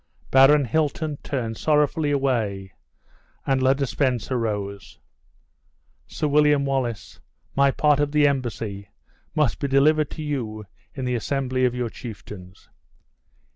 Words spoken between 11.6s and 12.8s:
of your chieftains."